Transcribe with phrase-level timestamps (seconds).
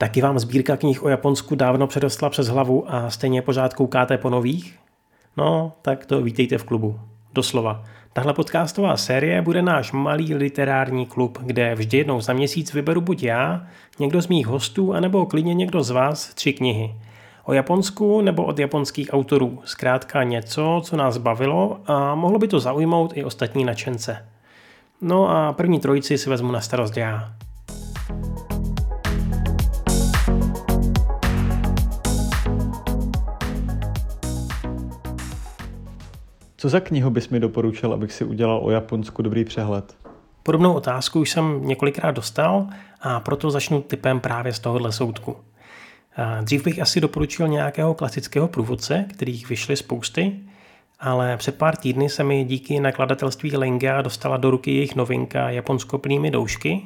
[0.00, 4.30] Taky vám sbírka knih o Japonsku dávno předostla přes hlavu a stejně pořád koukáte po
[4.30, 4.78] nových?
[5.36, 7.00] No, tak to vítejte v klubu.
[7.32, 7.84] Doslova.
[8.12, 13.22] Tahle podcastová série bude náš malý literární klub, kde vždy jednou za měsíc vyberu buď
[13.22, 13.66] já,
[13.98, 16.94] někdo z mých hostů, anebo klidně někdo z vás tři knihy.
[17.44, 19.58] O Japonsku nebo od japonských autorů.
[19.64, 24.26] Zkrátka něco, co nás bavilo a mohlo by to zaujmout i ostatní načence.
[25.00, 27.32] No a první trojici si vezmu na starost já.
[36.60, 39.96] Co za knihu bys mi doporučil, abych si udělal o Japonsku dobrý přehled?
[40.42, 42.66] Podobnou otázku už jsem několikrát dostal
[43.00, 45.36] a proto začnu typem právě z tohohle soudku.
[46.42, 50.40] Dřív bych asi doporučil nějakého klasického průvodce, kterých vyšly spousty,
[51.00, 55.98] ale před pár týdny se mi díky nakladatelství Lenga dostala do ruky jejich novinka Japonsko
[55.98, 56.82] plnými doušky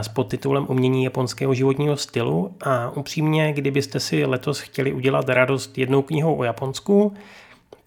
[0.00, 6.02] s podtitulem Umění japonského životního stylu a upřímně, kdybyste si letos chtěli udělat radost jednou
[6.02, 7.14] knihou o Japonsku,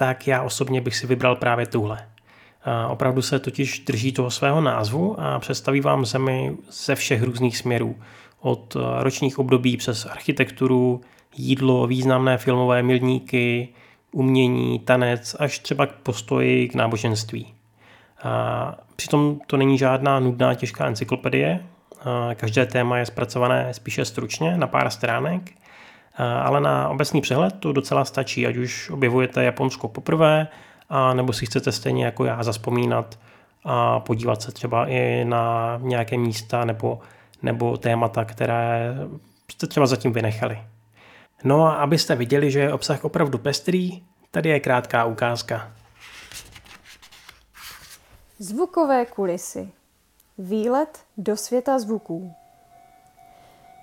[0.01, 2.07] tak já osobně bych si vybral právě tuhle.
[2.89, 7.95] Opravdu se totiž drží toho svého názvu a představí vám zemi ze všech různých směrů.
[8.39, 11.01] Od ročních období přes architekturu,
[11.35, 13.69] jídlo, významné filmové milníky,
[14.11, 17.53] umění, tanec, až třeba k postoji k náboženství.
[18.23, 21.65] A přitom to není žádná nudná těžká encyklopedie,
[22.35, 25.51] každé téma je zpracované spíše stručně na pár stránek
[26.17, 30.47] ale na obecný přehled to docela stačí, ať už objevujete Japonsko poprvé,
[30.89, 33.19] a nebo si chcete stejně jako já zaspomínat
[33.63, 36.99] a podívat se třeba i na nějaké místa nebo,
[37.41, 38.95] nebo témata, které
[39.51, 40.59] jste třeba zatím vynechali.
[41.43, 45.71] No a abyste viděli, že je obsah opravdu pestrý, tady je krátká ukázka.
[48.39, 49.71] Zvukové kulisy.
[50.37, 52.35] Výlet do světa zvuků.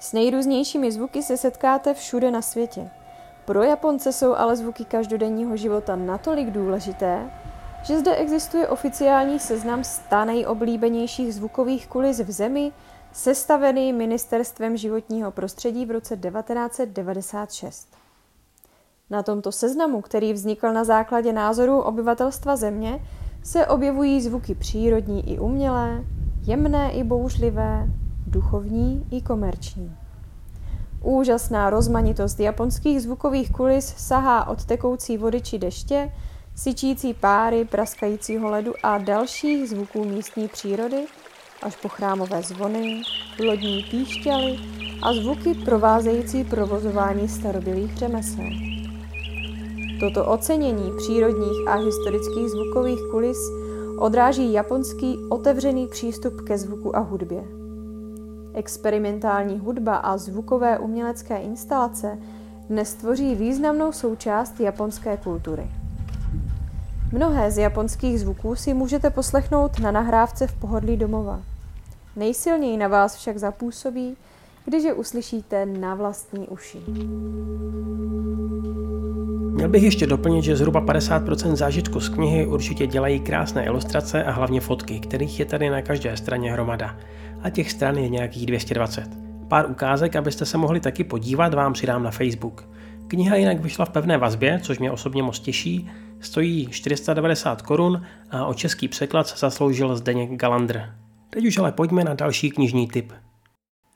[0.01, 2.91] S nejrůznějšími zvuky se setkáte všude na světě.
[3.45, 7.31] Pro Japonce jsou ale zvuky každodenního života natolik důležité,
[7.83, 12.73] že zde existuje oficiální seznam 100 nejoblíbenějších zvukových kulis v zemi,
[13.13, 17.89] sestavený Ministerstvem životního prostředí v roce 1996.
[19.11, 23.01] Na tomto seznamu, který vznikl na základě názorů obyvatelstva země,
[23.43, 26.05] se objevují zvuky přírodní i umělé,
[26.47, 27.89] jemné i bouřlivé,
[28.29, 29.97] duchovní i komerční.
[31.03, 36.13] Úžasná rozmanitost japonských zvukových kulis sahá od tekoucí vody či deště,
[36.55, 41.07] syčící páry, praskajícího ledu a dalších zvuků místní přírody,
[41.63, 43.03] až po chrámové zvony,
[43.47, 44.59] lodní píšťaly
[45.03, 48.51] a zvuky provázející provozování starobylých řemesel.
[50.01, 53.39] Toto ocenění přírodních a historických zvukových kulis
[53.99, 57.58] odráží japonský otevřený přístup ke zvuku a hudbě.
[58.59, 62.19] Experimentální hudba a zvukové umělecké instalace
[62.69, 65.67] dnes tvoří významnou součást japonské kultury.
[67.13, 71.41] Mnohé z japonských zvuků si můžete poslechnout na nahrávce v pohodlí domova.
[72.17, 74.17] Nejsilněji na vás však zapůsobí,
[74.65, 76.79] když je uslyšíte na vlastní uši.
[79.51, 84.31] Měl bych ještě doplnit, že zhruba 50% zážitku z knihy určitě dělají krásné ilustrace a
[84.31, 86.97] hlavně fotky, kterých je tady na každé straně hromada
[87.43, 89.09] a těch stran je nějakých 220.
[89.49, 92.69] Pár ukázek, abyste se mohli taky podívat, vám přidám na Facebook.
[93.09, 95.91] Kniha jinak vyšla v pevné vazbě, což mě osobně moc těší,
[96.21, 100.83] stojí 490 korun a o český překlad zasloužil Zdeněk Galandr.
[101.31, 103.13] Teď už ale pojďme na další knižní tip.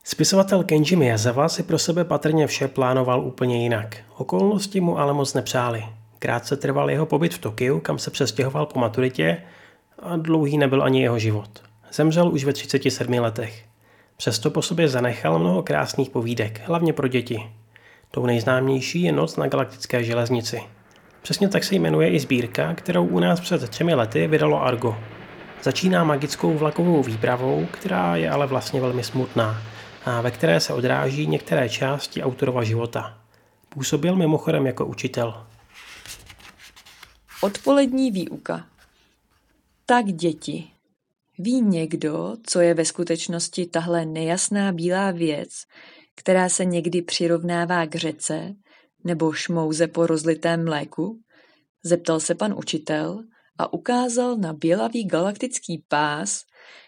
[0.03, 3.97] Spisovatel Kenji Miyazawa si pro sebe patrně vše plánoval úplně jinak.
[4.17, 5.83] Okolnosti mu ale moc nepřáli.
[6.19, 9.37] Krátce trval jeho pobyt v Tokiu, kam se přestěhoval po maturitě
[9.99, 11.72] a dlouhý nebyl ani jeho život.
[11.93, 13.65] Zemřel už ve 37 letech.
[14.17, 17.51] Přesto po sobě zanechal mnoho krásných povídek, hlavně pro děti.
[18.11, 20.61] Tou nejznámější je Noc na galaktické železnici.
[21.21, 24.97] Přesně tak se jmenuje i sbírka, kterou u nás před třemi lety vydalo Argo.
[25.63, 29.61] Začíná magickou vlakovou výpravou, která je ale vlastně velmi smutná
[30.05, 33.17] a ve které se odráží některé části autorova života.
[33.69, 35.45] Působil mimochodem jako učitel.
[37.41, 38.65] Odpolední výuka.
[39.85, 40.72] Tak děti,
[41.39, 45.49] Ví někdo, co je ve skutečnosti tahle nejasná bílá věc,
[46.15, 48.53] která se někdy přirovnává k řece
[49.03, 51.19] nebo šmouze po rozlitém mléku?
[51.83, 53.23] Zeptal se pan učitel
[53.57, 56.41] a ukázal na bělavý galaktický pás,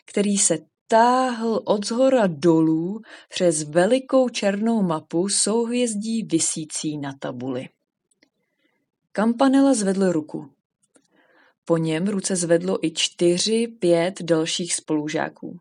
[0.06, 0.58] který se
[0.88, 7.70] táhl od zhora dolů přes velikou černou mapu souhvězdí visící na tabuli.
[9.12, 10.55] Kampanela zvedl ruku.
[11.66, 15.60] Po něm ruce zvedlo i čtyři, pět dalších spolužáků.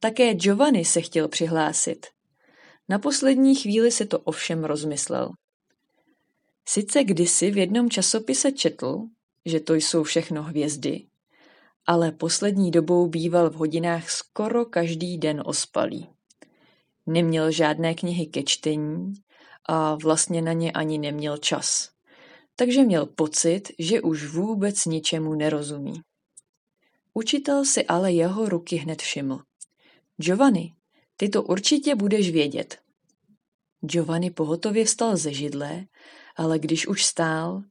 [0.00, 2.06] Také Giovanni se chtěl přihlásit.
[2.88, 5.30] Na poslední chvíli si to ovšem rozmyslel.
[6.68, 8.98] Sice kdysi v jednom časopise četl,
[9.46, 11.06] že to jsou všechno hvězdy,
[11.86, 16.08] ale poslední dobou býval v hodinách skoro každý den ospalý.
[17.06, 19.14] Neměl žádné knihy ke čtení
[19.66, 21.90] a vlastně na ně ani neměl čas.
[22.60, 26.00] Takže měl pocit, že už vůbec ničemu nerozumí.
[27.14, 29.38] Učitel si ale jeho ruky hned všiml.
[30.16, 30.74] Giovanni,
[31.16, 32.78] ty to určitě budeš vědět.
[33.80, 35.84] Giovanni pohotově vstal ze židle,
[36.36, 37.62] ale když už stál,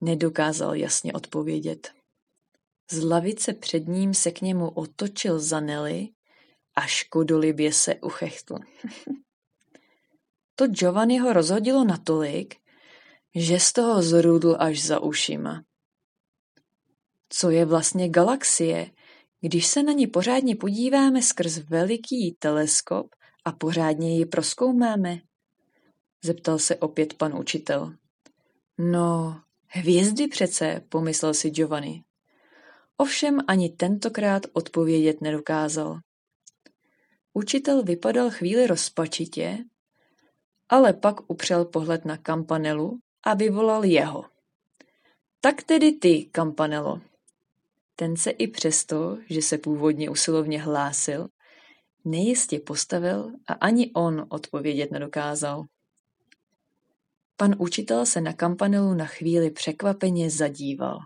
[0.00, 1.92] nedokázal jasně odpovědět.
[2.90, 6.08] Z lavice před ním se k němu otočil Zanelli
[6.76, 8.54] a škodolibě se uchechtl.
[10.54, 12.59] to Giovanniho rozhodilo natolik,
[13.34, 15.62] že z toho zrudl až za ušima.
[17.28, 18.90] Co je vlastně galaxie,
[19.40, 23.06] když se na ní pořádně podíváme skrz veliký teleskop
[23.44, 25.18] a pořádně ji proskoumáme?
[26.24, 27.94] Zeptal se opět pan učitel.
[28.78, 32.04] No, hvězdy přece, pomyslel si Giovanni.
[32.96, 35.98] Ovšem ani tentokrát odpovědět nedokázal.
[37.32, 39.58] Učitel vypadal chvíli rozpačitě,
[40.68, 44.24] ale pak upřel pohled na kampanelu a vyvolal jeho.
[45.40, 47.00] Tak tedy ty, kampanelo.
[47.96, 51.28] Ten se i přesto, že se původně usilovně hlásil,
[52.04, 55.64] nejistě postavil a ani on odpovědět nedokázal.
[57.36, 60.98] Pan učitel se na kampanelu na chvíli překvapeně zadíval.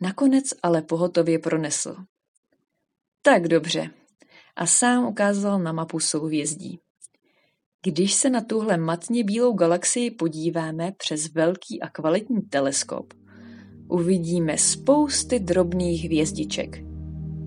[0.00, 1.96] Nakonec ale pohotově pronesl.
[3.22, 3.90] Tak dobře.
[4.56, 6.80] A sám ukázal na mapu souhvězdí.
[7.86, 13.14] Když se na tuhle matně bílou galaxii podíváme přes velký a kvalitní teleskop,
[13.88, 16.84] uvidíme spousty drobných hvězdiček.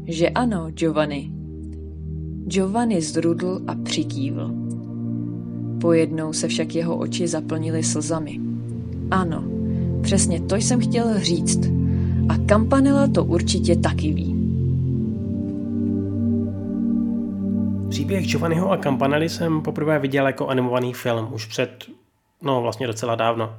[0.07, 1.31] Že ano, Giovanni?
[2.47, 4.51] Giovanni zrudl a přikývl.
[5.81, 8.39] Pojednou se však jeho oči zaplnily slzami.
[9.11, 9.43] Ano,
[10.01, 11.59] přesně to jsem chtěl říct.
[12.29, 14.30] A Campanella to určitě taky ví.
[18.01, 21.85] Příběh Giovanniho a Campanelli jsem poprvé viděl jako animovaný film už před,
[22.41, 23.55] no vlastně docela dávno.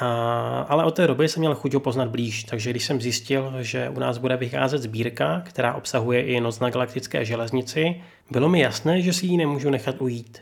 [0.00, 3.52] A, ale od té doby jsem měl chuť ho poznat blíž, takže když jsem zjistil,
[3.60, 8.60] že u nás bude vycházet sbírka, která obsahuje i Noc na galaktické železnici, bylo mi
[8.60, 10.38] jasné, že si ji nemůžu nechat ujít.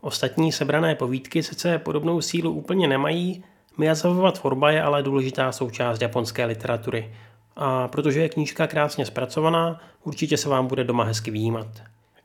[0.00, 3.44] Ostatní sebrané povídky sice podobnou sílu úplně nemají,
[3.78, 7.14] Miyazavova tvorba je ale důležitá součást japonské literatury.
[7.56, 11.66] A protože je knížka krásně zpracovaná, určitě se vám bude doma hezky výjímat.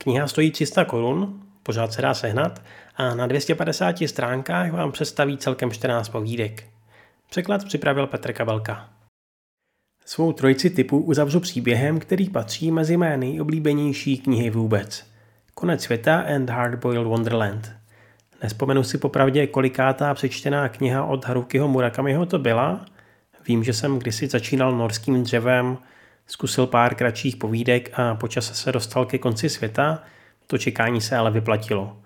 [0.03, 2.61] Kniha stojí 300 korun, pořád se dá sehnat,
[2.95, 6.63] a na 250 stránkách vám představí celkem 14 povídek.
[7.29, 8.89] Překlad připravil Petr Kabelka.
[10.05, 15.05] Svou trojici typu uzavřu příběhem, který patří mezi mé nejoblíbenější knihy vůbec.
[15.53, 17.71] Konec světa and Hardboiled Wonderland.
[18.43, 22.85] Nespomenu si popravdě, kolikátá přečtená kniha od Harukiho Murakamiho to byla.
[23.47, 25.77] Vím, že jsem kdysi začínal norským dřevem,
[26.31, 30.03] zkusil pár kratších povídek a počas se dostal ke konci světa,
[30.47, 31.97] to čekání se ale vyplatilo.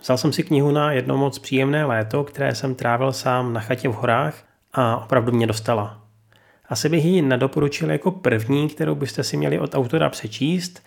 [0.00, 3.88] Vzal jsem si knihu na jedno moc příjemné léto, které jsem trávil sám na chatě
[3.88, 6.00] v horách a opravdu mě dostala.
[6.68, 10.82] Asi bych ji nedoporučil jako první, kterou byste si měli od autora přečíst,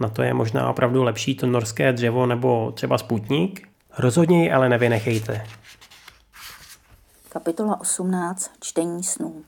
[0.00, 3.68] na to je možná opravdu lepší to norské dřevo nebo třeba sputník.
[3.98, 5.46] Rozhodně ji ale nevynechejte.
[7.28, 8.50] Kapitola 18.
[8.60, 9.44] Čtení snů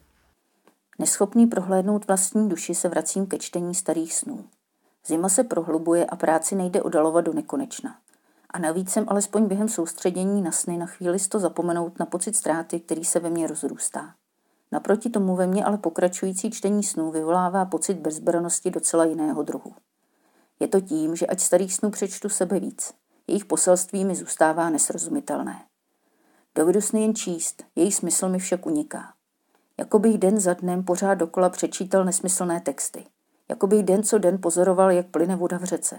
[0.98, 4.44] Neschopný prohlédnout vlastní duši se vracím ke čtení starých snů.
[5.06, 7.96] Zima se prohlubuje a práci nejde odalovat do nekonečna.
[8.50, 12.80] A navíc jsem alespoň během soustředění na sny na chvíli to zapomenout na pocit ztráty,
[12.80, 14.14] který se ve mně rozrůstá.
[14.72, 19.74] Naproti tomu ve mně ale pokračující čtení snů vyvolává pocit bezbranosti docela jiného druhu.
[20.60, 22.94] Je to tím, že ať starých snů přečtu sebe víc,
[23.26, 25.64] jejich poselství mi zůstává nesrozumitelné.
[26.54, 29.14] Dovedu sny jen číst, jejich smysl mi však uniká.
[29.78, 33.04] Jako bych den za dnem pořád dokola přečítal nesmyslné texty.
[33.48, 35.98] Jako bych den co den pozoroval, jak plyne voda v řece.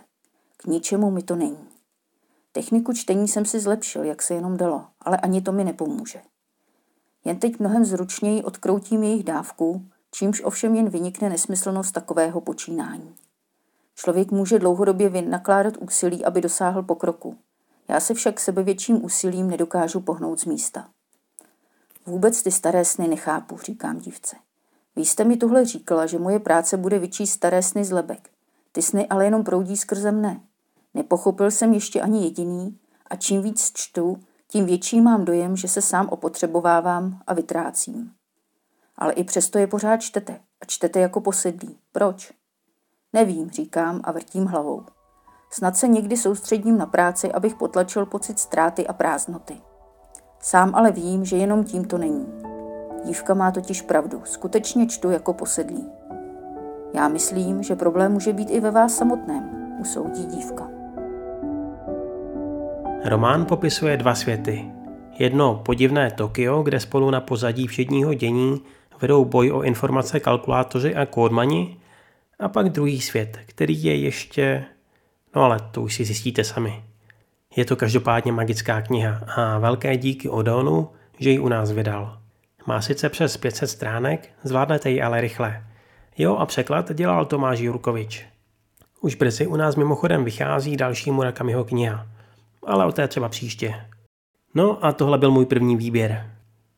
[0.57, 1.67] K ničemu mi to není.
[2.51, 6.21] Techniku čtení jsem si zlepšil, jak se jenom dalo, ale ani to mi nepomůže.
[7.25, 13.15] Jen teď mnohem zručněji odkroutím jejich dávku, čímž ovšem jen vynikne nesmyslnost takového počínání.
[13.95, 17.37] Člověk může dlouhodobě vynakládat úsilí, aby dosáhl pokroku.
[17.87, 20.89] Já se však sebevětším úsilím nedokážu pohnout z místa.
[22.05, 24.35] Vůbec ty staré sny nechápu, říkám dívce.
[24.95, 28.29] Vy jste mi tuhle říkala, že moje práce bude vyčíst staré sny z lebek.
[28.71, 30.41] Ty sny ale jenom proudí skrze mne.
[30.93, 35.81] Nepochopil jsem ještě ani jediný a čím víc čtu, tím větší mám dojem, že se
[35.81, 38.11] sám opotřebovávám a vytrácím.
[38.97, 41.77] Ale i přesto je pořád čtete a čtete jako posedlí.
[41.91, 42.33] Proč?
[43.13, 44.85] Nevím, říkám a vrtím hlavou.
[45.51, 49.61] Snad se někdy soustředím na práci, abych potlačil pocit ztráty a prázdnoty.
[50.45, 52.25] Sám ale vím, že jenom tím to není.
[53.05, 55.85] Dívka má totiž pravdu, skutečně čtu jako posedlý.
[56.95, 59.49] Já myslím, že problém může být i ve vás samotném,
[59.81, 60.69] usoudí dívka.
[63.05, 64.71] Román popisuje dva světy.
[65.19, 68.61] Jedno podivné Tokio, kde spolu na pozadí všedního dění
[69.01, 71.77] vedou boj o informace kalkulátoři a kódmani,
[72.39, 74.65] a pak druhý svět, který je ještě...
[75.35, 76.83] No ale to už si zjistíte sami.
[77.55, 82.17] Je to každopádně magická kniha a velké díky Odonu, že ji u nás vydal.
[82.65, 85.63] Má sice přes 500 stránek, zvládnete ji ale rychle.
[86.17, 88.25] Jo a překlad dělal Tomáš Jurkovič.
[89.01, 92.07] Už brzy u nás mimochodem vychází další Murakamiho kniha,
[92.63, 93.75] ale o té třeba příště.
[94.55, 96.31] No a tohle byl můj první výběr.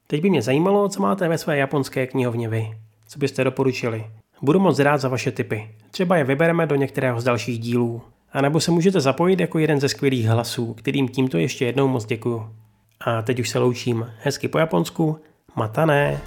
[0.07, 2.77] Teď by mě zajímalo, co máte ve své japonské knihovně vy.
[3.07, 4.05] Co byste doporučili?
[4.41, 5.75] Budu moc rád za vaše tipy.
[5.91, 8.01] Třeba je vybereme do některého z dalších dílů.
[8.31, 12.05] A nebo se můžete zapojit jako jeden ze skvělých hlasů, kterým tímto ještě jednou moc
[12.05, 12.49] děkuju.
[13.01, 14.11] A teď už se loučím.
[14.23, 15.19] Hezky po japonsku.
[15.55, 16.21] Matané.